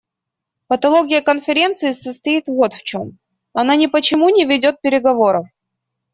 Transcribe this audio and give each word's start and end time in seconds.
Патология 0.65 1.21
Конференции 1.21 1.91
состоит 1.91 2.47
вот 2.47 2.73
в 2.73 2.81
чем: 2.81 3.19
она 3.53 3.75
ни 3.75 3.85
по 3.85 4.01
чему 4.01 4.29
не 4.31 4.45
ведет 4.45 4.81
переговоров. 4.81 5.45